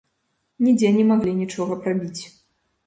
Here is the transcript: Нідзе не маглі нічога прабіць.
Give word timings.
Нідзе 0.65 0.89
не 0.97 1.05
маглі 1.11 1.37
нічога 1.43 1.79
прабіць. 1.87 2.21